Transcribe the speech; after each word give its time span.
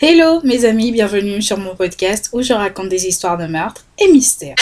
Hello 0.00 0.40
mes 0.44 0.64
amis, 0.64 0.92
bienvenue 0.92 1.42
sur 1.42 1.58
mon 1.58 1.74
podcast 1.74 2.30
où 2.32 2.40
je 2.40 2.52
raconte 2.52 2.88
des 2.88 3.08
histoires 3.08 3.36
de 3.36 3.46
meurtre 3.46 3.84
et 3.98 4.12
mystères. 4.12 4.54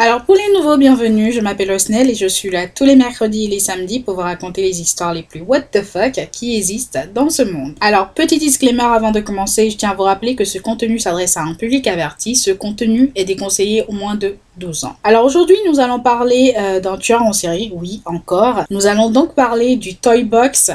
Alors 0.00 0.22
pour 0.22 0.36
les 0.36 0.56
nouveaux 0.56 0.76
bienvenus, 0.76 1.34
je 1.34 1.40
m'appelle 1.40 1.72
Osnel 1.72 2.08
et 2.08 2.14
je 2.14 2.28
suis 2.28 2.50
là 2.50 2.68
tous 2.68 2.84
les 2.84 2.94
mercredis 2.94 3.46
et 3.46 3.48
les 3.48 3.58
samedis 3.58 3.98
pour 3.98 4.14
vous 4.14 4.20
raconter 4.20 4.62
les 4.62 4.80
histoires 4.80 5.12
les 5.12 5.24
plus 5.24 5.40
what 5.40 5.62
the 5.72 5.82
fuck 5.82 6.28
qui 6.30 6.56
existent 6.56 7.00
dans 7.12 7.30
ce 7.30 7.42
monde. 7.42 7.74
Alors 7.80 8.10
petit 8.10 8.38
disclaimer 8.38 8.84
avant 8.84 9.10
de 9.10 9.18
commencer, 9.18 9.68
je 9.70 9.76
tiens 9.76 9.90
à 9.90 9.94
vous 9.94 10.04
rappeler 10.04 10.36
que 10.36 10.44
ce 10.44 10.60
contenu 10.60 11.00
s'adresse 11.00 11.36
à 11.36 11.42
un 11.42 11.54
public 11.54 11.88
averti, 11.88 12.36
ce 12.36 12.52
contenu 12.52 13.10
est 13.16 13.24
déconseillé 13.24 13.86
au 13.88 13.92
moins 13.92 14.14
de 14.14 14.36
12 14.58 14.84
ans. 14.84 14.94
Alors 15.02 15.24
aujourd'hui, 15.24 15.56
nous 15.66 15.80
allons 15.80 15.98
parler 15.98 16.54
euh, 16.56 16.78
d'un 16.78 16.96
tueur 16.96 17.22
en 17.22 17.32
série, 17.32 17.72
oui, 17.74 18.00
encore. 18.04 18.64
Nous 18.70 18.86
allons 18.86 19.10
donc 19.10 19.34
parler 19.34 19.74
du 19.74 19.96
Toy 19.96 20.22
Box 20.22 20.70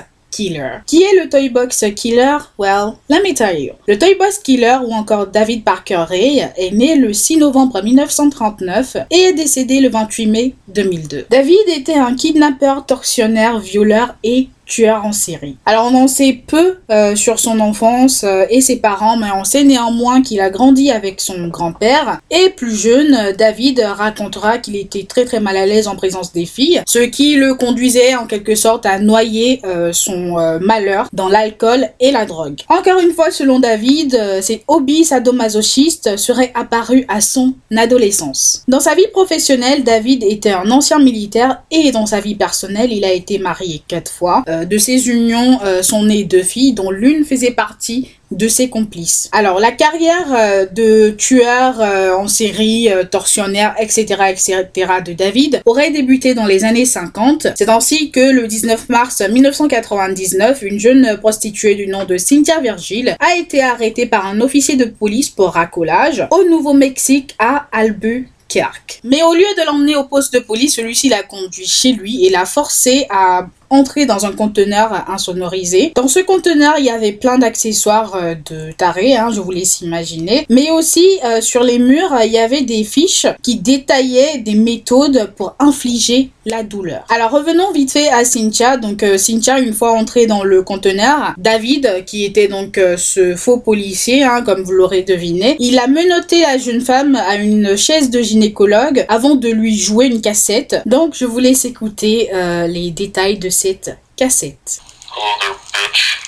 Qui 0.86 1.04
est 1.04 1.22
le 1.22 1.30
Toy 1.30 1.50
Box 1.50 1.86
Killer? 1.96 2.38
Well, 2.58 2.94
let 3.10 3.22
me 3.22 3.34
tell 3.34 3.60
you. 3.60 3.74
Le 3.88 3.98
Toy 3.98 4.16
Box 4.16 4.40
Killer, 4.40 4.78
ou 4.86 4.94
encore 4.94 5.28
David 5.28 5.64
Parker 5.64 6.06
Ray, 6.08 6.48
est 6.58 6.72
né 6.72 6.96
le 6.96 7.14
6 7.14 7.38
novembre 7.38 7.82
1939 7.84 8.98
et 9.12 9.16
est 9.16 9.34
décédé 9.34 9.80
le 9.80 9.90
28 9.90 10.28
mai 10.28 10.56
2002. 10.70 11.26
David 11.30 11.68
était 11.68 11.96
un 11.96 12.16
kidnappeur, 12.16 12.86
tortionnaire, 12.86 13.60
violeur 13.60 14.16
et 14.24 14.50
tueur 14.66 15.06
en 15.06 15.12
série. 15.12 15.58
Alors 15.66 15.90
on 15.92 15.96
en 15.96 16.08
sait 16.08 16.42
peu 16.48 16.78
euh, 16.90 17.16
sur 17.16 17.40
son 17.40 17.60
enfance 17.60 18.24
euh, 18.24 18.46
et 18.50 18.62
ses 18.62 18.78
parents, 18.78 19.18
mais 19.18 19.28
on 19.36 19.44
sait 19.44 19.64
néanmoins 19.64 20.22
qu'il 20.22 20.40
a 20.42 20.50
grandi 20.50 20.92
avec 20.92 21.22
son 21.22 21.48
grand-père. 21.48 22.20
Et 22.32 22.50
plus 22.50 22.76
jeune, 22.76 23.34
David 23.38 23.80
racontera 23.80 24.58
qu'il 24.58 24.76
était 24.76 25.04
très 25.04 25.26
très 25.26 25.40
mal 25.40 25.58
à 25.58 25.66
l'aise 25.66 25.88
en 25.88 25.96
présence 25.96 26.34
des 26.34 26.46
filles, 26.46 26.82
ce 26.88 27.00
qui 27.00 27.36
le 27.36 27.56
conduisait 27.56 28.16
en 28.16 28.26
quelque 28.26 28.56
sorte 28.56 28.86
à 28.86 29.00
noyer 29.00 29.62
euh, 29.66 29.92
son 29.94 30.34
malheur 30.62 31.08
dans 31.14 31.30
l'alcool 31.30 31.90
et 32.00 32.12
la 32.12 32.26
drogue. 32.26 32.62
Encore 32.70 33.00
une 33.00 33.12
fois, 33.12 33.32
selon 33.32 33.60
David, 33.60 34.18
ses 34.42 34.64
hobbies 34.68 35.06
sadomasochistes 35.06 36.18
seraient 36.18 36.52
apparus 36.56 37.06
à 37.08 37.22
son 37.22 37.54
adolescence. 37.76 38.64
Dans 38.68 38.80
sa 38.80 38.96
vie 38.96 39.08
professionnelle, 39.12 39.84
David 39.84 40.24
était 40.24 40.52
un 40.52 40.70
ancien 40.72 41.00
militaire 41.00 41.64
et 41.72 41.92
dans 41.92 42.06
sa 42.06 42.20
vie 42.20 42.36
personnelle, 42.36 42.92
il 42.92 43.06
a 43.06 43.12
été 43.12 43.38
marié 43.38 43.82
quatre 43.88 44.12
fois. 44.12 44.44
Euh, 44.54 44.66
de 44.66 44.78
ces 44.78 45.10
unions 45.10 45.60
euh, 45.64 45.82
sont 45.82 46.04
nées 46.04 46.24
deux 46.24 46.44
filles 46.44 46.74
dont 46.74 46.92
l'une 46.92 47.26
faisait 47.26 47.52
partie 47.52 48.10
de 48.32 48.48
ses 48.48 48.70
complices. 48.70 49.30
Alors 49.32 49.60
la 49.60 49.72
carrière 49.72 50.28
euh, 50.36 50.66
de 50.66 51.12
tueur 51.12 51.80
en 51.80 52.28
série, 52.28 52.90
tortionnaire, 53.12 53.76
etc., 53.80 54.06
etc. 54.30 54.70
de 55.06 55.14
David 55.14 55.62
aurait 55.66 55.92
débuté 55.92 56.34
dans 56.34 56.46
les 56.46 56.64
années 56.64 56.86
50. 56.86 57.48
C'est 57.56 57.70
ainsi 57.70 58.12
que 58.12 58.32
le 58.32 58.48
19 58.48 58.90
mars 58.90 59.22
1999, 59.22 60.62
une 60.64 60.80
jeune 60.80 61.18
prostituée 61.18 61.76
du 61.76 61.88
nom 61.88 62.06
de 62.06 62.18
Cynthia 62.18 62.60
Virgil 62.60 63.16
a 63.20 63.36
été 63.36 63.62
arrêtée 63.62 64.06
par 64.06 64.26
un 64.26 64.42
officier 64.42 64.76
de 64.76 64.86
police 64.86 65.30
pour 65.30 65.50
racolage 65.50 66.26
au 66.32 66.44
Nouveau-Mexique 66.44 67.36
à 67.38 67.68
Albuquerque. 67.72 69.00
Mais 69.04 69.22
au 69.22 69.34
lieu 69.34 69.46
de 69.58 69.66
l'emmener 69.66 69.96
au 69.96 70.06
poste 70.06 70.34
de 70.34 70.40
police, 70.40 70.76
celui-ci 70.76 71.10
l'a 71.10 71.24
conduit 71.24 71.68
chez 71.68 71.92
lui 71.92 72.26
et 72.26 72.30
l'a 72.30 72.46
forcé 72.46 73.06
à 73.10 73.48
entrer 73.74 74.06
dans 74.06 74.26
un 74.26 74.32
conteneur 74.32 75.10
insonorisé. 75.10 75.92
Dans 75.96 76.08
ce 76.08 76.20
conteneur, 76.20 76.76
il 76.78 76.86
y 76.86 76.90
avait 76.90 77.12
plein 77.12 77.40
d'accessoires 77.40 78.16
euh, 78.16 78.36
de 78.36 78.72
taré, 78.78 79.16
hein, 79.16 79.30
je 79.34 79.42
vous 79.42 79.52
laisse 79.52 79.82
imaginer. 79.82 80.46
Mais 80.50 80.70
aussi, 80.70 81.06
euh, 81.26 81.42
sur 81.42 81.64
les 81.64 81.80
murs, 81.80 82.16
il 82.24 82.32
y 82.32 82.38
avait 82.38 82.62
des 82.62 82.84
fiches 82.84 83.26
qui 83.42 83.56
détaillaient 83.56 84.38
des 84.38 84.54
méthodes 84.54 85.32
pour 85.36 85.56
infliger 85.60 86.30
la 86.46 86.62
douleur. 86.62 87.06
Alors 87.10 87.32
revenons 87.32 87.72
vite 87.72 87.92
fait 87.92 88.10
à 88.10 88.26
Cynthia. 88.26 88.78
Donc 88.78 89.02
euh, 89.02 89.18
Cynthia, 89.18 89.60
une 89.60 89.74
fois 89.74 89.94
entrée 89.94 90.28
dans 90.28 90.44
le 90.44 90.62
conteneur, 90.62 91.34
David, 91.38 92.04
qui 92.06 92.26
était 92.26 92.48
donc 92.48 92.80
ce 92.98 93.36
faux 93.36 93.58
policier, 93.58 94.24
hein, 94.24 94.44
comme 94.46 94.62
vous 94.62 94.74
l'aurez 94.74 95.04
deviné, 95.04 95.56
il 95.60 95.80
a 95.80 95.88
menotté 95.88 96.42
la 96.42 96.58
jeune 96.58 96.82
femme 96.82 97.16
à 97.16 97.36
une 97.38 97.76
chaise 97.78 98.10
de 98.10 98.22
gynécologue 98.22 99.06
avant 99.08 99.36
de 99.36 99.48
lui 99.50 99.78
jouer 99.78 100.08
une 100.08 100.22
cassette. 100.22 100.82
Donc 100.86 101.14
je 101.16 101.26
vous 101.26 101.40
laisse 101.40 101.64
écouter 101.64 102.30
les 102.68 102.92
détails 102.92 103.38
de 103.38 103.50
cette 103.50 103.63
cassette. 103.64 104.84
Hello 105.08 105.32
there, 105.40 105.56
oh, 105.56 105.72
bitch. 105.72 106.20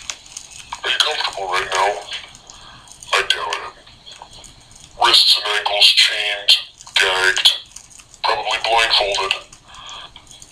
Are 0.80 0.88
you 0.88 0.96
comfortable 1.04 1.52
right 1.52 1.68
now? 1.68 1.92
I 3.12 3.20
doubt 3.28 3.60
it. 3.60 3.76
Wrists 4.96 5.36
and 5.36 5.44
ankles 5.60 5.84
chained, 5.84 6.64
gagged, 6.96 7.60
probably 8.24 8.56
blindfolded. 8.64 9.52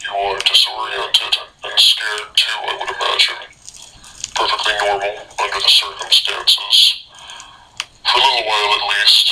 You 0.03 0.11
are 0.11 0.35
disoriented 0.43 1.39
and 1.63 1.79
scared 1.79 2.35
too, 2.35 2.51
I 2.51 2.75
would 2.75 2.91
imagine. 2.91 3.47
Perfectly 4.35 4.75
normal 4.83 5.23
under 5.39 5.59
the 5.63 5.71
circumstances. 5.71 7.07
For 8.11 8.19
a 8.19 8.27
little 8.27 8.43
while 8.43 8.71
at 8.75 8.83
least, 8.91 9.27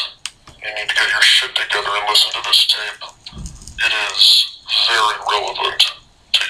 you 0.56 0.72
need 0.72 0.88
to 0.88 0.96
get 0.96 1.12
your 1.12 1.20
shit 1.20 1.52
together 1.52 2.00
and 2.00 2.08
listen 2.08 2.32
to 2.32 2.48
this 2.48 2.64
tape. 2.72 3.04
It 3.76 3.92
is 4.16 4.56
very 4.88 5.20
relevant 5.28 6.00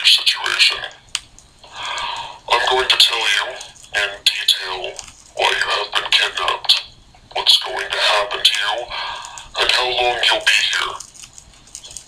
your 0.02 0.10
situation. 0.10 0.82
I'm 2.50 2.66
going 2.74 2.90
to 2.90 2.98
tell 2.98 3.22
you 3.22 3.46
in 4.02 4.10
detail 4.26 4.98
why 5.38 5.46
you 5.54 5.68
have 5.78 5.94
been 5.94 6.10
kidnapped, 6.10 6.90
what's 7.38 7.62
going 7.62 7.86
to 7.86 8.02
happen 8.18 8.42
to 8.42 8.56
you, 8.66 8.74
and 9.62 9.70
how 9.70 9.86
long 9.94 10.18
you'll 10.26 10.42
be 10.42 10.60
here. 10.74 10.94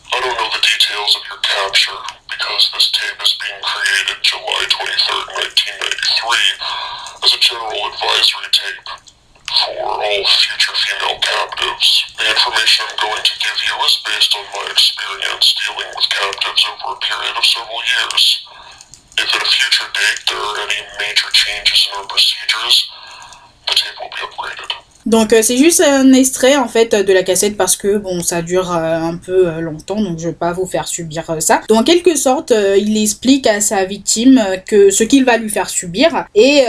I 0.10 0.18
don't 0.26 0.38
know 0.42 0.50
the 0.58 0.66
details 0.66 1.22
of 1.22 1.24
your 1.30 1.38
capture 1.46 2.02
because 2.34 2.74
this 2.74 2.90
tape 2.98 3.22
is 3.22 3.38
being 3.38 3.62
created 3.62 4.18
July 4.26 4.66
23rd, 4.74 5.26
1993 5.54 7.30
as 7.30 7.30
a 7.30 7.40
general 7.46 7.78
advisory 7.94 8.50
tape 8.58 8.90
for 9.54 9.93
all 10.14 10.26
future 10.30 10.78
female 10.78 11.18
captives. 11.26 12.06
The 12.22 12.30
information 12.30 12.86
I'm 12.86 13.02
going 13.02 13.24
to 13.24 13.36
give 13.42 13.58
you 13.66 13.74
is 13.82 13.98
based 14.06 14.38
on 14.38 14.46
my 14.54 14.70
experience 14.70 15.58
dealing 15.58 15.90
with 15.90 16.06
captives 16.06 16.62
over 16.70 16.94
a 16.94 17.00
period 17.02 17.34
of 17.34 17.42
several 17.42 17.82
years. 17.82 18.46
If 19.18 19.26
at 19.34 19.42
a 19.42 19.50
future 19.50 19.90
date 19.90 20.22
there 20.30 20.38
are 20.38 20.58
any 20.70 20.86
major 21.02 21.30
changes 21.34 21.90
in 21.90 21.98
our 21.98 22.06
procedures, 22.06 22.94
the 23.66 23.74
tape 23.74 23.98
will 23.98 24.14
be 24.14 24.22
upgraded. 24.22 24.70
Donc 25.06 25.34
euh, 25.34 25.40
c'est 25.42 25.58
juste 25.58 25.82
un 25.82 26.14
extrait 26.14 26.56
en 26.56 26.68
fait 26.68 26.96
de 26.96 27.14
la 27.14 27.24
cassette 27.24 27.58
parce 27.58 27.76
que 27.76 27.98
bon 27.98 28.22
ça 28.22 28.42
dure 28.42 28.72
euh, 28.72 28.96
un 28.96 29.18
peu 29.18 29.48
euh, 29.48 29.60
longtemps 29.60 30.02
donc 30.02 30.20
je 30.20 30.28
vais 30.28 30.34
pas 30.34 30.54
vous 30.54 30.66
faire 30.66 30.88
subir 30.88 31.24
ça. 31.40 31.62
Donc 31.68 31.80
en 31.80 31.84
quelque 31.84 32.16
sorte 32.16 32.54
il 32.78 33.02
explique 33.02 33.48
à 33.48 33.60
sa 33.62 33.84
victime 33.86 34.42
que 34.68 34.90
ce 34.90 35.04
qu'il 35.04 35.26
va 35.26 35.38
lui 35.38 35.50
faire 35.50 35.70
subir 35.70 36.26
et 36.36 36.64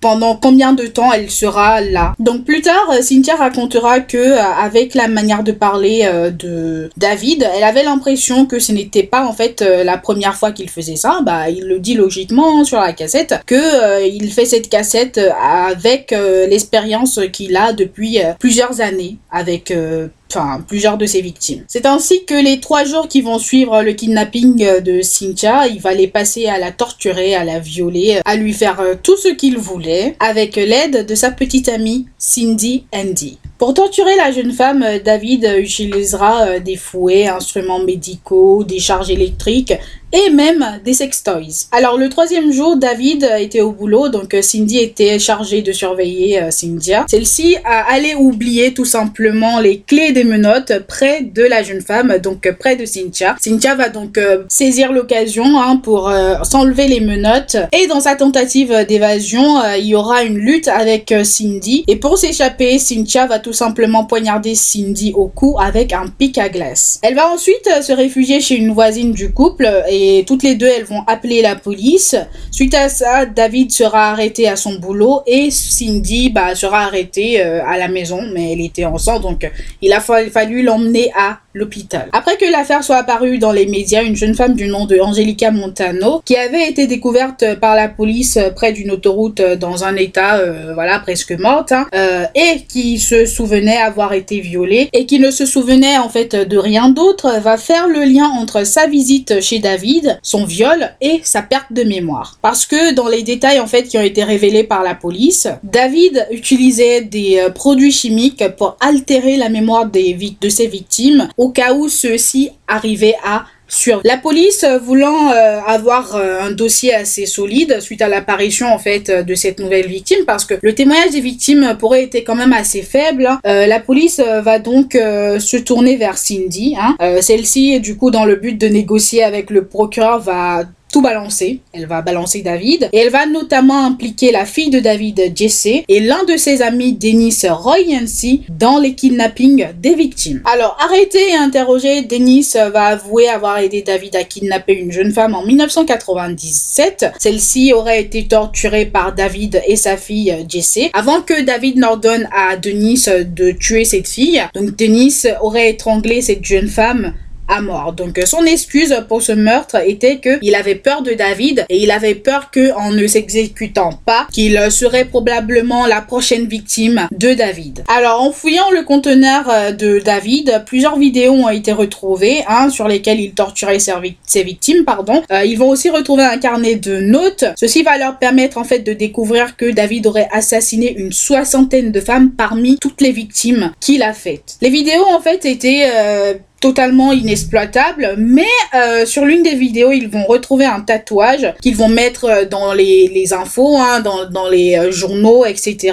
pendant 0.00 0.36
combien 0.36 0.72
de 0.72 0.86
temps 0.86 1.12
elle 1.12 1.30
sera 1.30 1.80
là. 1.80 2.14
Donc 2.18 2.44
plus 2.44 2.62
tard 2.62 2.92
Cynthia 3.02 3.36
racontera 3.36 4.00
que 4.00 4.38
avec 4.38 4.94
la 4.94 5.08
manière 5.08 5.42
de 5.42 5.52
parler 5.52 6.08
de 6.32 6.90
David, 6.96 7.48
elle 7.56 7.64
avait 7.64 7.82
l'impression 7.82 8.46
que 8.46 8.58
ce 8.58 8.72
n'était 8.72 9.02
pas 9.02 9.26
en 9.26 9.32
fait 9.32 9.60
la 9.60 9.98
première 9.98 10.36
fois 10.36 10.52
qu'il 10.52 10.70
faisait 10.70 10.96
ça. 10.96 11.20
Bah 11.22 11.50
il 11.50 11.66
le 11.66 11.78
dit 11.78 11.94
logiquement 11.94 12.64
sur 12.64 12.80
la 12.80 12.92
cassette 12.92 13.34
que 13.46 14.06
il 14.06 14.30
fait 14.30 14.46
cette 14.46 14.68
cassette 14.68 15.20
avec 15.42 16.14
l'expérience 16.48 17.20
qu'il 17.32 17.56
a 17.56 17.73
depuis 17.74 18.22
euh, 18.22 18.32
plusieurs 18.38 18.80
années 18.80 19.18
avec 19.30 19.70
euh, 19.70 20.08
enfin 20.34 20.64
plusieurs 20.66 20.98
de 20.98 21.06
ses 21.06 21.20
victimes. 21.20 21.64
C'est 21.68 21.86
ainsi 21.86 22.24
que 22.24 22.34
les 22.34 22.60
trois 22.60 22.84
jours 22.84 23.08
qui 23.08 23.20
vont 23.20 23.38
suivre 23.38 23.82
le 23.82 23.92
kidnapping 23.92 24.64
euh, 24.64 24.80
de 24.80 25.02
Cynthia, 25.02 25.66
il 25.66 25.80
va 25.80 25.94
les 25.94 26.08
passer 26.08 26.46
à 26.46 26.58
la 26.58 26.72
torturer, 26.72 27.34
à 27.34 27.44
la 27.44 27.58
violer, 27.58 28.20
à 28.24 28.36
lui 28.36 28.52
faire 28.52 28.82
tout 29.02 29.16
ce 29.16 29.28
qu'il 29.28 29.58
voulait, 29.58 30.16
avec 30.20 30.56
l'aide 30.56 31.06
de 31.06 31.14
sa 31.14 31.30
petite 31.30 31.68
amie 31.68 32.06
Cindy 32.18 32.84
Andy. 32.94 33.38
Pour 33.58 33.72
torturer 33.72 34.16
la 34.16 34.32
jeune 34.32 34.52
femme, 34.52 34.84
David 35.04 35.48
utilisera 35.58 36.58
des 36.58 36.76
fouets, 36.76 37.28
instruments 37.28 37.78
médicaux, 37.78 38.64
des 38.64 38.80
charges 38.80 39.10
électriques 39.10 39.72
et 40.14 40.30
même 40.30 40.64
des 40.84 40.94
sextoys. 40.94 41.66
Alors 41.72 41.98
le 41.98 42.08
troisième 42.08 42.52
jour, 42.52 42.76
David 42.76 43.28
était 43.38 43.62
au 43.62 43.72
boulot, 43.72 44.08
donc 44.08 44.32
euh, 44.34 44.42
Cindy 44.42 44.78
était 44.78 45.18
chargée 45.18 45.60
de 45.60 45.72
surveiller 45.72 46.40
euh, 46.40 46.50
Cynthia. 46.50 47.04
Celle-ci 47.08 47.56
a 47.64 47.92
allé 47.92 48.14
oublier 48.14 48.72
tout 48.72 48.84
simplement 48.84 49.58
les 49.58 49.80
clés 49.80 50.12
des 50.12 50.23
menottes 50.24 50.72
près 50.86 51.22
de 51.22 51.42
la 51.42 51.62
jeune 51.62 51.80
femme, 51.80 52.18
donc 52.18 52.46
euh, 52.46 52.52
près 52.52 52.76
de 52.76 52.84
Cynthia. 52.84 53.36
Cynthia 53.40 53.74
va 53.74 53.88
donc 53.88 54.18
saisir 54.48 54.92
l'occasion 54.92 55.44
hein, 55.60 55.76
pour 55.76 56.10
s'enlever 56.42 56.86
les 56.86 57.00
menottes 57.00 57.56
et 57.72 57.86
dans 57.86 58.00
sa 58.00 58.16
tentative 58.16 58.84
d'évasion, 58.88 59.62
il 59.76 59.86
y 59.86 59.94
aura 59.94 60.22
une 60.22 60.38
lutte 60.38 60.68
avec 60.68 61.12
Cindy 61.24 61.84
et 61.88 61.96
pour 61.96 62.18
s'échapper, 62.18 62.78
Cynthia 62.78 63.26
va 63.26 63.38
tout 63.38 63.52
simplement 63.52 64.04
poignarder 64.04 64.54
Cindy 64.54 65.12
au 65.14 65.26
cou 65.26 65.56
avec 65.58 65.92
un 65.92 66.06
pic 66.08 66.38
à 66.38 66.48
glace. 66.48 66.98
Elle 67.02 67.14
va 67.14 67.30
ensuite 67.30 67.68
se 67.82 67.92
réfugier 67.92 68.40
chez 68.40 68.56
une 68.56 68.72
voisine 68.72 69.12
du 69.12 69.32
couple 69.32 69.70
et 69.88 70.24
toutes 70.26 70.42
les 70.42 70.54
deux, 70.54 70.66
elles 70.66 70.84
vont 70.84 71.02
appeler 71.06 71.42
la 71.42 71.56
police. 71.56 72.16
Suite 72.50 72.74
à 72.74 72.88
ça, 72.88 73.26
David 73.26 73.72
sera 73.72 74.10
arrêté 74.10 74.48
à 74.48 74.56
son 74.56 74.74
boulot 74.74 75.22
et 75.26 75.50
Cindy 75.50 76.30
bah, 76.30 76.54
sera 76.54 76.84
arrêtée 76.84 77.42
euh, 77.42 77.64
à 77.66 77.78
la 77.78 77.88
maison, 77.88 78.20
mais 78.32 78.52
elle 78.52 78.60
était 78.60 78.84
enceinte, 78.84 79.22
donc 79.22 79.50
il 79.82 79.92
a 79.92 80.00
fallu 80.04 80.62
l'emmener 80.62 81.10
à 81.16 81.40
l'hôpital. 81.54 82.08
Après 82.12 82.36
que 82.36 82.50
l'affaire 82.50 82.84
soit 82.84 82.96
apparue 82.96 83.38
dans 83.38 83.52
les 83.52 83.66
médias, 83.66 84.02
une 84.02 84.16
jeune 84.16 84.34
femme 84.34 84.54
du 84.54 84.66
nom 84.66 84.86
de 84.86 84.98
Angelica 84.98 85.50
Montano, 85.50 86.20
qui 86.24 86.36
avait 86.36 86.68
été 86.68 86.86
découverte 86.86 87.58
par 87.60 87.76
la 87.76 87.88
police 87.88 88.38
près 88.54 88.72
d'une 88.72 88.90
autoroute 88.90 89.40
dans 89.40 89.84
un 89.84 89.96
état, 89.96 90.36
euh, 90.38 90.72
voilà, 90.74 90.98
presque 90.98 91.32
morte, 91.32 91.72
hein, 91.72 91.86
euh, 91.94 92.24
et 92.34 92.62
qui 92.68 92.98
se 92.98 93.24
souvenait 93.24 93.76
avoir 93.76 94.12
été 94.12 94.40
violée 94.40 94.88
et 94.92 95.06
qui 95.06 95.18
ne 95.18 95.30
se 95.30 95.46
souvenait 95.46 95.98
en 95.98 96.08
fait 96.08 96.34
de 96.34 96.58
rien 96.58 96.88
d'autre, 96.88 97.40
va 97.40 97.56
faire 97.56 97.88
le 97.88 98.04
lien 98.04 98.26
entre 98.26 98.64
sa 98.64 98.86
visite 98.86 99.40
chez 99.40 99.58
David, 99.60 100.18
son 100.22 100.44
viol 100.44 100.90
et 101.00 101.20
sa 101.22 101.42
perte 101.42 101.72
de 101.72 101.84
mémoire. 101.84 102.38
Parce 102.42 102.66
que 102.66 102.94
dans 102.94 103.08
les 103.08 103.22
détails 103.22 103.60
en 103.60 103.66
fait 103.66 103.84
qui 103.84 103.98
ont 103.98 104.02
été 104.02 104.24
révélés 104.24 104.64
par 104.64 104.82
la 104.82 104.94
police, 104.94 105.48
David 105.62 106.26
utilisait 106.30 107.02
des 107.02 107.38
euh, 107.38 107.50
produits 107.50 107.92
chimiques 107.92 108.44
pour 108.56 108.76
altérer 108.80 109.36
la 109.36 109.48
mémoire 109.48 109.86
des, 109.86 110.16
de 110.40 110.48
ses 110.48 110.66
victimes 110.66 111.28
au 111.44 111.50
cas 111.50 111.74
où 111.74 111.90
ceux-ci 111.90 112.52
arrivaient 112.66 113.16
à 113.22 113.44
sur 113.68 114.00
la 114.04 114.16
police 114.16 114.64
euh, 114.64 114.78
voulant 114.78 115.30
euh, 115.30 115.60
avoir 115.66 116.16
euh, 116.16 116.40
un 116.40 116.52
dossier 116.52 116.94
assez 116.94 117.26
solide 117.26 117.80
suite 117.80 118.00
à 118.00 118.08
l'apparition 118.08 118.72
en 118.72 118.78
fait 118.78 119.10
de 119.10 119.34
cette 119.34 119.58
nouvelle 119.58 119.86
victime 119.86 120.24
parce 120.26 120.46
que 120.46 120.54
le 120.62 120.74
témoignage 120.74 121.10
des 121.10 121.20
victimes 121.20 121.76
pourrait 121.78 122.04
être 122.04 122.16
quand 122.16 122.34
même 122.34 122.54
assez 122.54 122.82
faible 122.82 123.26
hein. 123.26 123.40
la 123.44 123.80
police 123.80 124.20
va 124.20 124.58
donc 124.58 124.92
se 124.92 125.56
tourner 125.56 125.96
vers 125.96 126.18
Cindy 126.18 126.76
hein. 126.78 126.96
celle-ci 127.20 127.80
du 127.80 127.96
coup 127.96 128.10
dans 128.10 128.24
le 128.24 128.36
but 128.36 128.58
de 128.58 128.68
négocier 128.68 129.22
avec 129.22 129.50
le 129.50 129.66
procureur 129.66 130.20
va 130.20 130.64
tout 130.94 131.02
balancer. 131.02 131.58
Elle 131.72 131.86
va 131.86 132.02
balancer 132.02 132.42
David 132.42 132.88
et 132.92 132.98
elle 132.98 133.10
va 133.10 133.26
notamment 133.26 133.84
impliquer 133.84 134.30
la 134.30 134.44
fille 134.44 134.70
de 134.70 134.78
David, 134.78 135.32
Jesse, 135.34 135.82
et 135.88 135.98
l'un 135.98 136.22
de 136.22 136.36
ses 136.36 136.62
amis, 136.62 136.92
Dennis 136.92 137.40
Roy 137.48 137.80
Yancy, 137.80 138.42
dans 138.48 138.78
les 138.78 138.94
kidnappings 138.94 139.70
des 139.82 139.96
victimes. 139.96 140.40
Alors, 140.44 140.76
arrêté 140.80 141.18
et 141.30 141.34
interrogé, 141.34 142.02
Dennis 142.02 142.52
va 142.72 142.84
avouer 142.84 143.28
avoir 143.28 143.58
aidé 143.58 143.82
David 143.82 144.14
à 144.14 144.22
kidnapper 144.22 144.74
une 144.74 144.92
jeune 144.92 145.10
femme 145.10 145.34
en 145.34 145.44
1997. 145.44 147.06
Celle-ci 147.18 147.72
aurait 147.72 148.00
été 148.00 148.28
torturée 148.28 148.86
par 148.86 149.12
David 149.12 149.62
et 149.66 149.74
sa 149.74 149.96
fille 149.96 150.32
Jesse 150.48 150.90
avant 150.92 151.22
que 151.22 151.42
David 151.42 151.76
n'ordonne 151.76 152.28
à 152.30 152.56
Dennis 152.56 153.06
de 153.08 153.50
tuer 153.50 153.84
cette 153.84 154.06
fille. 154.06 154.40
Donc, 154.54 154.76
Dennis 154.76 155.24
aurait 155.40 155.70
étranglé 155.70 156.22
cette 156.22 156.44
jeune 156.44 156.68
femme 156.68 157.14
à 157.48 157.60
mort. 157.60 157.92
Donc 157.92 158.20
son 158.24 158.44
excuse 158.44 158.94
pour 159.08 159.22
ce 159.22 159.32
meurtre 159.32 159.76
était 159.86 160.18
que 160.18 160.38
il 160.42 160.54
avait 160.54 160.74
peur 160.74 161.02
de 161.02 161.12
David 161.12 161.66
et 161.68 161.82
il 161.82 161.90
avait 161.90 162.14
peur 162.14 162.50
que 162.50 162.72
en 162.74 162.90
ne 162.92 163.06
s'exécutant 163.06 163.90
pas, 164.04 164.26
qu'il 164.32 164.58
serait 164.70 165.04
probablement 165.04 165.86
la 165.86 166.00
prochaine 166.00 166.46
victime 166.46 167.08
de 167.12 167.34
David. 167.34 167.84
Alors 167.88 168.22
en 168.22 168.32
fouillant 168.32 168.70
le 168.70 168.82
conteneur 168.82 169.48
euh, 169.50 169.72
de 169.72 169.98
David, 169.98 170.62
plusieurs 170.66 170.98
vidéos 170.98 171.32
ont 171.32 171.48
été 171.48 171.72
retrouvées 171.72 172.44
hein, 172.48 172.68
sur 172.70 172.88
lesquelles 172.88 173.20
il 173.20 173.32
torturait 173.32 173.78
ses, 173.78 174.42
victimes. 174.42 174.84
Pardon. 174.84 175.22
Euh, 175.30 175.44
ils 175.44 175.58
vont 175.58 175.68
aussi 175.68 175.90
retrouver 175.90 176.24
un 176.24 176.38
carnet 176.38 176.76
de 176.76 177.00
notes. 177.00 177.44
Ceci 177.56 177.82
va 177.82 177.98
leur 177.98 178.18
permettre 178.18 178.58
en 178.58 178.64
fait 178.64 178.80
de 178.80 178.92
découvrir 178.92 179.56
que 179.56 179.70
David 179.70 180.06
aurait 180.06 180.28
assassiné 180.32 180.94
une 180.96 181.12
soixantaine 181.12 181.92
de 181.92 182.00
femmes 182.00 182.30
parmi 182.30 182.78
toutes 182.78 183.00
les 183.00 183.12
victimes 183.12 183.72
qu'il 183.80 184.02
a 184.02 184.12
faites. 184.12 184.56
Les 184.60 184.70
vidéos 184.70 185.06
en 185.06 185.20
fait 185.20 185.44
étaient 185.44 185.84
euh, 185.86 186.34
totalement 186.64 187.12
inexploitable, 187.12 188.14
mais 188.16 188.46
euh, 188.74 189.04
sur 189.04 189.26
l'une 189.26 189.42
des 189.42 189.54
vidéos, 189.54 189.92
ils 189.92 190.08
vont 190.08 190.24
retrouver 190.24 190.64
un 190.64 190.80
tatouage 190.80 191.52
qu'ils 191.60 191.76
vont 191.76 191.90
mettre 191.90 192.24
euh, 192.24 192.46
dans 192.46 192.72
les, 192.72 193.10
les 193.12 193.34
infos, 193.34 193.76
hein, 193.76 194.00
dans, 194.00 194.30
dans 194.30 194.48
les 194.48 194.74
euh, 194.74 194.90
journaux, 194.90 195.44
etc. 195.44 195.92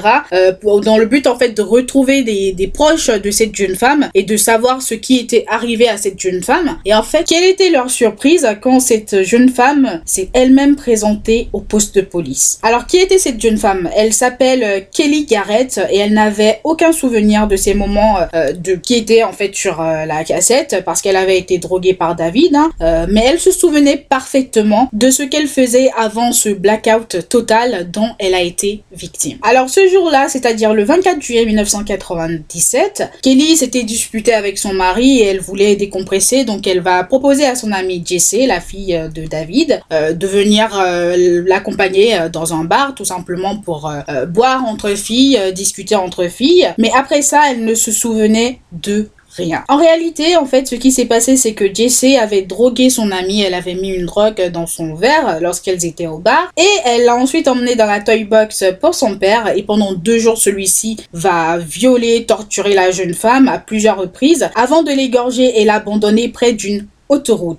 pour, 0.61 0.79
dans 0.79 0.97
le 0.97 1.07
but 1.07 1.27
en 1.27 1.37
fait 1.37 1.49
de 1.49 1.61
retrouver 1.61 2.23
des, 2.23 2.53
des 2.53 2.67
proches 2.67 3.09
de 3.09 3.31
cette 3.31 3.53
jeune 3.53 3.75
femme 3.75 4.09
et 4.13 4.23
de 4.23 4.37
savoir 4.37 4.81
ce 4.81 4.93
qui 4.93 5.17
était 5.17 5.43
arrivé 5.49 5.89
à 5.89 5.97
cette 5.97 6.17
jeune 6.17 6.41
femme. 6.41 6.77
Et 6.85 6.93
en 6.93 7.03
fait, 7.03 7.25
quelle 7.27 7.43
était 7.43 7.69
leur 7.69 7.89
surprise 7.89 8.47
quand 8.61 8.79
cette 8.79 9.23
jeune 9.23 9.49
femme 9.49 10.01
s'est 10.05 10.29
elle-même 10.31 10.77
présentée 10.77 11.49
au 11.51 11.59
poste 11.59 11.95
de 11.95 12.01
police? 12.01 12.59
Alors, 12.63 12.87
qui 12.87 12.95
était 12.95 13.17
cette 13.17 13.41
jeune 13.41 13.57
femme? 13.57 13.89
Elle 13.93 14.13
s'appelle 14.13 14.85
Kelly 14.93 15.25
Garrett 15.25 15.81
et 15.91 15.97
elle 15.97 16.13
n'avait 16.13 16.61
aucun 16.63 16.93
souvenir 16.93 17.49
de 17.49 17.57
ces 17.57 17.73
moments 17.73 18.19
de 18.33 18.75
qui 18.75 18.95
était 18.95 19.23
en 19.23 19.33
fait 19.33 19.53
sur 19.53 19.81
la 19.81 20.23
cassette 20.23 20.60
parce 20.85 21.01
qu'elle 21.01 21.15
avait 21.15 21.37
été 21.37 21.57
droguée 21.57 21.93
par 21.93 22.15
David, 22.15 22.55
hein. 22.55 22.71
euh, 22.81 23.05
mais 23.09 23.23
elle 23.25 23.39
se 23.39 23.51
souvenait 23.51 23.97
parfaitement 23.97 24.89
de 24.93 25.09
ce 25.09 25.23
qu'elle 25.23 25.47
faisait 25.47 25.91
avant 25.97 26.31
ce 26.31 26.49
blackout 26.49 27.27
total 27.29 27.89
dont 27.91 28.09
elle 28.19 28.33
a 28.33 28.41
été 28.41 28.83
victime. 28.91 29.37
Alors 29.41 29.69
ce 29.69 29.87
jour-là, 29.87 30.27
c'est-à-dire 30.29 30.73
le 30.73 30.83
24 30.83 31.21
juillet 31.21 31.45
1997, 31.45 33.09
Kelly 33.21 33.57
s'était 33.57 33.83
disputée 33.83 34.33
avec 34.33 34.57
son 34.57 34.73
mari 34.73 35.19
et 35.19 35.25
elle 35.25 35.39
voulait 35.39 35.75
décompresser, 35.75 36.43
donc 36.43 36.67
elle 36.67 36.81
va 36.81 37.03
proposer 37.03 37.45
à 37.45 37.55
son 37.55 37.71
amie 37.71 38.03
Jessie, 38.05 38.47
la 38.47 38.59
fille 38.59 38.99
de 39.13 39.25
David, 39.27 39.81
euh, 39.91 40.13
de 40.13 40.27
venir 40.27 40.69
euh, 40.73 41.43
l'accompagner 41.45 42.17
dans 42.31 42.53
un 42.53 42.63
bar, 42.63 42.95
tout 42.95 43.05
simplement 43.05 43.57
pour 43.57 43.91
boire 44.29 44.65
entre 44.65 44.95
filles, 44.95 45.39
discuter 45.53 45.95
entre 45.95 46.27
filles. 46.27 46.73
Mais 46.77 46.91
après 46.95 47.21
ça, 47.21 47.41
elle 47.49 47.65
ne 47.65 47.75
se 47.75 47.91
souvenait 47.91 48.59
de 48.71 49.09
rien. 49.35 49.63
En 49.67 49.77
réalité, 49.77 50.35
en 50.35 50.45
fait, 50.45 50.67
ce 50.67 50.75
qui 50.75 50.91
s'est 50.91 51.05
passé, 51.05 51.37
c'est 51.37 51.53
que 51.53 51.73
Jessie 51.73 52.17
avait 52.17 52.41
drogué 52.41 52.89
son 52.89 53.11
amie, 53.11 53.41
elle 53.41 53.53
avait 53.53 53.75
mis 53.75 53.89
une 53.89 54.05
drogue 54.05 54.49
dans 54.51 54.67
son 54.67 54.95
verre 54.95 55.39
lorsqu'elles 55.41 55.85
étaient 55.85 56.07
au 56.07 56.17
bar, 56.17 56.51
et 56.57 56.69
elle 56.85 57.05
l'a 57.05 57.15
ensuite 57.15 57.47
emmené 57.47 57.75
dans 57.75 57.85
la 57.85 57.99
toy 57.99 58.23
box 58.23 58.63
pour 58.79 58.95
son 58.95 59.17
père, 59.17 59.55
et 59.55 59.63
pendant 59.63 59.93
deux 59.93 60.19
jours, 60.19 60.37
celui-ci 60.37 60.97
va 61.13 61.57
violer, 61.57 62.25
torturer 62.25 62.73
la 62.73 62.91
jeune 62.91 63.13
femme 63.13 63.47
à 63.47 63.57
plusieurs 63.57 63.97
reprises, 63.97 64.49
avant 64.55 64.83
de 64.83 64.91
l'égorger 64.91 65.61
et 65.61 65.65
l'abandonner 65.65 66.29
près 66.29 66.53
d'une 66.53 66.87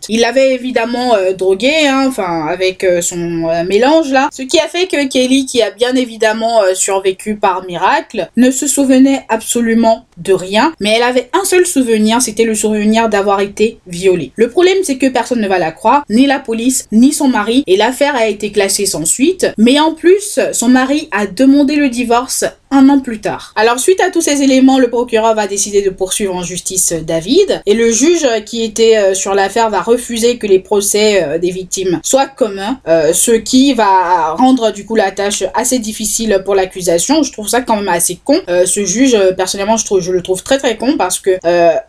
Il 0.08 0.20
l'avait 0.20 0.54
évidemment 0.54 1.14
euh, 1.14 1.32
drogué, 1.32 1.87
hein, 1.87 2.06
enfin 2.08 2.46
avec 2.46 2.84
euh, 2.84 3.02
son 3.02 3.49
euh, 3.49 3.64
mélange 3.64 4.10
là, 4.10 4.28
ce 4.32 4.43
qui 4.43 4.58
a 4.58 4.66
fait 4.66 4.87
que 4.87 5.08
Kelly, 5.08 5.44
qui 5.44 5.60
a 5.60 5.70
bien 5.70 5.94
évidemment 5.94 6.60
survécu 6.75 7.37
par 7.37 7.64
miracle, 7.64 8.28
ne 8.37 8.50
se 8.50 8.66
souvenait 8.66 9.25
absolument 9.28 10.06
de 10.16 10.32
rien, 10.32 10.72
mais 10.81 10.94
elle 10.96 11.02
avait 11.02 11.28
un 11.34 11.44
seul 11.44 11.66
souvenir, 11.66 12.22
c'était 12.22 12.44
le 12.44 12.54
souvenir 12.54 13.08
d'avoir 13.08 13.40
été 13.40 13.78
violée. 13.87 14.32
Le 14.37 14.49
problème 14.49 14.78
c'est 14.84 14.96
que 14.96 15.06
personne 15.06 15.40
ne 15.40 15.49
va 15.49 15.58
la 15.58 15.72
croire, 15.72 16.05
ni 16.08 16.26
la 16.26 16.38
police, 16.38 16.87
ni 16.90 17.12
son 17.12 17.28
mari, 17.28 17.62
et 17.66 17.76
l'affaire 17.76 18.16
a 18.16 18.28
été 18.28 18.52
classée 18.52 18.87
sans 18.87 19.05
suite, 19.05 19.46
mais 19.58 19.78
en 19.78 19.93
plus, 19.93 20.40
son 20.52 20.69
mari 20.69 21.08
a 21.12 21.26
demandé 21.26 21.76
le 21.76 21.88
divorce 21.88 22.44
un 22.72 22.88
an 22.88 23.00
plus 23.00 23.20
tard. 23.20 23.52
Alors 23.54 23.78
suite 23.78 24.00
à 24.00 24.10
tous 24.10 24.22
ces 24.22 24.42
éléments, 24.42 24.78
le 24.78 24.88
procureur 24.88 25.34
va 25.34 25.46
décider 25.46 25.82
de 25.82 25.90
poursuivre 25.90 26.34
en 26.34 26.42
justice 26.42 26.92
David 26.92 27.60
et 27.66 27.74
le 27.74 27.92
juge 27.92 28.26
qui 28.46 28.64
était 28.64 28.96
euh, 28.96 29.14
sur 29.14 29.34
l'affaire 29.34 29.69
va 29.69 29.82
refuser 29.82 30.38
que 30.38 30.46
les 30.46 30.58
procès 30.58 31.22
euh, 31.22 31.38
des 31.38 31.50
victimes 31.50 32.00
soient 32.02 32.26
communs, 32.26 32.80
euh, 32.88 33.12
ce 33.12 33.32
qui 33.32 33.74
va 33.74 34.34
rendre 34.38 34.72
du 34.72 34.86
coup 34.86 34.96
la 34.96 35.10
tâche 35.10 35.44
assez 35.55 35.79
difficile 35.79 36.41
pour 36.46 36.55
l'accusation. 36.55 37.22
Je 37.22 37.31
trouve 37.31 37.46
ça 37.46 37.60
quand 37.60 37.76
même 37.76 37.88
assez 37.88 38.19
con. 38.24 38.41
ce 38.48 38.84
juge, 38.86 39.19
personnellement, 39.36 39.76
je 39.76 39.84
trouve, 39.84 40.00
je 40.00 40.10
le 40.10 40.22
trouve 40.22 40.43
très 40.43 40.56
très 40.56 40.79
con 40.79 40.96
parce 40.96 41.20
que 41.20 41.38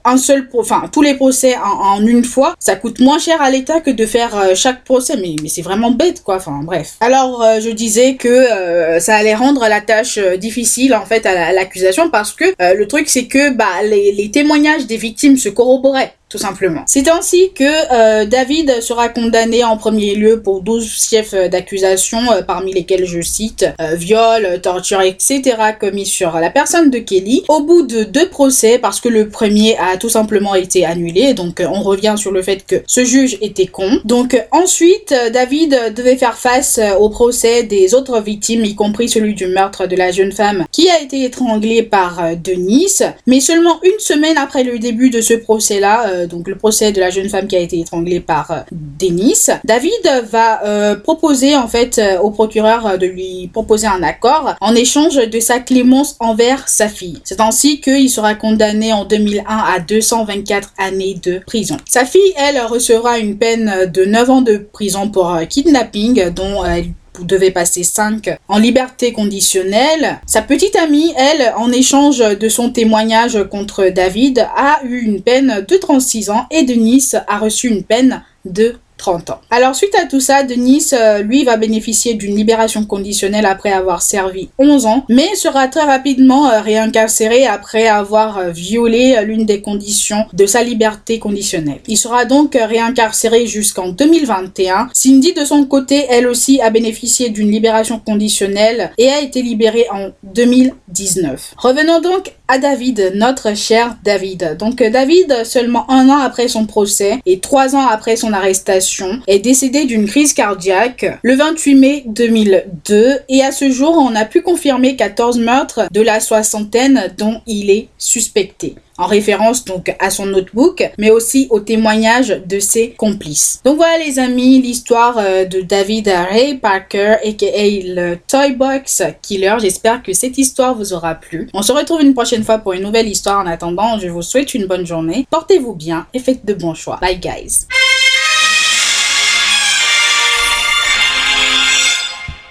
un 0.04 0.18
seul, 0.18 0.50
enfin 0.58 0.90
tous 0.92 1.02
les 1.02 1.14
procès 1.14 1.56
en, 1.56 2.06
une 2.06 2.26
fois, 2.26 2.56
ça 2.60 2.76
coûte 2.76 3.00
moins 3.00 3.20
cher 3.20 3.42
à 3.42 3.50
l'État 3.50 3.80
que 3.80 3.92
de 3.92 4.06
faire 4.06 4.36
chaque 4.56 4.84
procès. 4.84 5.16
Mais 5.16 5.36
c'est 5.48 5.62
vraiment 5.62 5.92
bête 5.92 6.24
quoi. 6.24 6.36
Enfin 6.36 6.60
bref. 6.64 6.96
Alors 7.00 7.46
je 7.62 7.70
disais 7.70 8.16
que 8.16 9.00
ça 9.00 9.16
allait 9.16 9.36
rendre 9.36 9.62
la 9.68 9.80
tâche 9.80 10.20
difficile 10.38 10.73
en 10.94 11.06
fait 11.06 11.26
à 11.26 11.52
l'accusation 11.52 12.10
parce 12.10 12.34
que 12.34 12.46
euh, 12.62 12.74
le 12.74 12.88
truc 12.88 13.10
c'est 13.10 13.26
que 13.26 13.54
bah 13.54 13.84
les, 13.84 14.12
les 14.12 14.32
témoignages 14.32 14.86
des 14.88 14.98
victimes 14.98 15.38
se 15.38 15.50
corroboraient 15.50 16.14
tout 16.34 16.40
simplement. 16.40 16.82
C'est 16.88 17.10
ainsi 17.10 17.52
que 17.54 17.64
euh, 17.64 18.26
David 18.26 18.82
sera 18.82 19.08
condamné 19.08 19.64
en 19.64 19.78
premier 19.78 20.16
lieu 20.16 20.42
pour 20.42 20.62
12 20.62 20.84
chefs 20.84 21.36
d'accusation, 21.36 22.32
euh, 22.32 22.42
parmi 22.42 22.74
lesquels 22.74 23.06
je 23.06 23.22
cite 23.22 23.68
euh, 23.80 23.94
viol, 23.94 24.60
torture, 24.64 25.02
etc. 25.02 25.56
commis 25.80 26.08
sur 26.08 26.40
la 26.40 26.50
personne 26.50 26.90
de 26.90 26.98
Kelly. 26.98 27.44
Au 27.50 27.62
bout 27.62 27.84
de 27.84 28.04
deux 28.04 28.30
procès, 28.30 28.80
parce 28.80 29.00
que 29.00 29.10
le 29.10 29.30
premier 29.30 29.78
a 29.78 29.98
tout 29.98 30.10
simplement 30.10 30.56
été 30.56 30.86
annulé, 30.86 31.36
donc 31.36 31.62
on 31.64 31.84
revient 31.84 32.16
sur 32.18 32.32
le 32.32 32.42
fait 32.42 32.66
que 32.66 32.78
ce 32.88 33.06
juge 33.06 33.38
était 33.42 33.68
con. 33.68 34.00
Donc 34.04 34.36
ensuite, 34.50 35.14
David 35.32 35.94
devait 35.96 36.18
faire 36.18 36.40
face 36.40 36.80
au 37.00 37.10
procès 37.10 37.62
des 37.62 37.94
autres 37.94 38.20
victimes, 38.22 38.66
y 38.66 38.74
compris 38.74 39.08
celui 39.08 39.36
du 39.36 39.46
meurtre 39.46 39.86
de 39.86 39.96
la 39.96 40.12
jeune 40.12 40.32
femme 40.32 40.66
qui 40.72 40.90
a 40.90 41.00
été 41.00 41.26
étranglée 41.26 41.84
par 41.84 42.36
Denis. 42.44 43.04
Mais 43.28 43.40
seulement 43.40 43.80
une 43.84 44.00
semaine 44.00 44.40
après 44.40 44.64
le 44.64 44.80
début 44.80 45.12
de 45.12 45.22
ce 45.22 45.36
procès-là, 45.36 46.23
donc 46.28 46.48
le 46.48 46.56
procès 46.56 46.92
de 46.92 47.00
la 47.00 47.10
jeune 47.10 47.30
femme 47.30 47.48
qui 47.48 47.56
a 47.56 47.60
été 47.60 47.80
étranglée 47.80 48.20
par 48.20 48.52
euh, 48.52 48.60
Denis, 48.72 49.48
David 49.64 49.92
va 50.30 50.64
euh, 50.66 50.96
proposer 50.96 51.56
en 51.56 51.68
fait 51.68 52.02
au 52.22 52.32
procureur 52.32 52.98
de 52.98 53.06
lui 53.06 53.50
proposer 53.52 53.88
un 53.88 54.04
accord 54.04 54.56
en 54.62 54.76
échange 54.76 55.16
de 55.16 55.40
sa 55.40 55.60
clémence 55.60 56.16
envers 56.20 56.68
sa 56.68 56.88
fille. 56.88 57.20
C'est 57.24 57.42
ainsi 57.42 57.82
qu'il 57.82 58.10
sera 58.10 58.36
condamné 58.36 58.94
en 58.94 59.06
2001 59.06 59.44
à 59.46 59.80
224 59.80 60.74
années 60.78 61.16
de 61.22 61.40
prison. 61.46 61.78
Sa 61.88 62.06
fille, 62.06 62.34
elle, 62.38 62.60
recevra 62.62 63.20
une 63.20 63.38
peine 63.38 63.92
de 63.92 64.06
9 64.06 64.30
ans 64.30 64.42
de 64.42 64.58
prison 64.58 65.10
pour 65.10 65.38
kidnapping 65.50 66.30
dont 66.30 66.64
elle 66.66 66.88
devait 67.22 67.52
passer 67.52 67.84
5 67.84 68.38
en 68.48 68.58
liberté 68.58 69.14
conditionnelle. 69.14 70.20
Sa 70.26 70.42
petite 70.42 70.76
amie, 70.76 71.14
elle, 71.16 71.54
en 71.56 71.72
échange 71.72 72.20
de 72.20 72.50
son 72.50 72.72
témoignage 72.72 73.44
contre 73.50 73.90
David, 73.90 74.48
a 74.56 74.80
eu 74.84 75.00
une 75.00 75.22
peine 75.22 75.66
de 75.68 75.78
36 75.78 76.30
ans 76.30 76.48
et 76.52 76.64
Denise 76.64 77.22
a 77.28 77.38
reçu 77.38 77.68
une 77.68 77.84
peine 77.84 78.24
de 78.46 78.76
30 78.98 79.30
ans. 79.32 79.42
Alors 79.50 79.76
suite 79.76 79.96
à 80.02 80.06
tout 80.06 80.20
ça, 80.20 80.44
Denis, 80.44 80.88
euh, 80.94 81.22
lui, 81.22 81.44
va 81.44 81.58
bénéficier 81.58 82.14
d'une 82.14 82.36
libération 82.36 82.86
conditionnelle 82.86 83.46
après 83.46 83.72
avoir 83.72 84.02
servi 84.02 84.50
11 84.60 84.86
ans, 84.86 85.06
mais 85.10 85.36
sera 85.36 85.68
très 85.68 85.84
rapidement 85.84 86.50
euh, 86.50 86.62
réincarcéré 86.62 87.46
après 87.46 87.88
avoir 87.88 88.38
euh, 88.38 88.50
violé 88.50 89.18
l'une 89.26 89.46
des 89.46 89.62
conditions 89.62 90.26
de 90.34 90.46
sa 90.46 90.64
liberté 90.64 91.20
conditionnelle. 91.20 91.80
Il 91.88 91.98
sera 91.98 92.26
donc 92.26 92.56
réincarcéré 92.56 93.46
jusqu'en 93.48 93.90
2021. 93.90 94.90
Cindy, 94.94 95.34
de 95.34 95.46
son 95.46 95.66
côté, 95.66 96.06
elle 96.10 96.28
aussi 96.28 96.62
a 96.62 96.70
bénéficié 96.70 97.30
d'une 97.30 97.52
libération 97.52 98.00
conditionnelle 98.00 98.92
et 98.98 99.10
a 99.10 99.22
été 99.22 99.42
libérée 99.42 99.88
en 99.92 100.10
2019. 100.24 101.56
Revenons 101.58 102.00
donc 102.00 102.34
à 102.48 102.58
David, 102.58 103.14
notre 103.16 103.56
cher 103.56 103.98
David. 104.04 104.58
Donc 104.60 104.82
David, 104.82 105.44
seulement 105.46 105.90
un 105.90 106.10
an 106.10 106.20
après 106.20 106.48
son 106.48 106.66
procès 106.66 107.20
et 107.26 107.40
trois 107.40 107.76
ans 107.76 107.88
après 107.88 108.16
son 108.16 108.34
arrestation, 108.34 108.93
est 109.28 109.40
décédé 109.40 109.86
d'une 109.86 110.08
crise 110.08 110.34
cardiaque 110.34 111.06
le 111.22 111.36
28 111.36 111.76
mai 111.76 112.04
2002 112.08 113.20
et 113.30 113.44
à 113.44 113.52
ce 113.52 113.70
jour 113.70 113.96
on 113.98 114.16
a 114.16 114.26
pu 114.26 114.42
confirmer 114.42 114.96
14 114.96 115.40
meurtres 115.40 115.82
de 115.92 116.02
la 116.02 116.20
soixantaine 116.20 117.14
dont 117.18 117.42
il 117.46 117.70
est 117.70 117.88
suspecté 117.98 118.76
en 118.98 119.06
référence 119.06 119.66
donc 119.66 119.96
à 120.00 120.10
son 120.10 120.26
notebook, 120.26 120.90
mais 120.98 121.12
aussi 121.12 121.48
au 121.50 121.60
témoignage 121.60 122.42
de 122.46 122.60
ses 122.60 122.92
complices. 122.92 123.60
Donc 123.64 123.78
voilà 123.78 123.98
les 124.04 124.20
amis, 124.20 124.62
l'histoire 124.62 125.18
euh, 125.18 125.46
de 125.46 125.62
David 125.62 126.08
Ray 126.08 126.58
Parker, 126.58 127.16
aka 127.24 127.48
le 127.86 128.16
Toy 128.28 128.52
Box 128.52 129.04
Killer. 129.22 129.56
J'espère 129.60 130.04
que 130.04 130.14
cette 130.14 130.38
histoire 130.38 130.76
vous 130.76 130.94
aura 130.94 131.16
plu. 131.16 131.50
On 131.54 131.62
se 131.62 131.72
retrouve 131.72 132.02
une 132.02 132.14
prochaine 132.14 132.44
fois 132.44 132.60
pour 132.60 132.74
une 132.74 132.84
nouvelle 132.84 133.08
histoire. 133.08 133.40
En 133.40 133.48
attendant, 133.48 133.98
je 134.00 134.08
vous 134.08 134.22
souhaite 134.22 134.54
une 134.54 134.66
bonne 134.66 134.86
journée. 134.86 135.28
Portez-vous 135.30 135.74
bien 135.74 136.06
et 136.14 136.20
faites 136.20 136.46
de 136.46 136.54
bons 136.54 136.74
choix. 136.74 136.98
Bye 137.02 137.20
guys. 137.20 137.68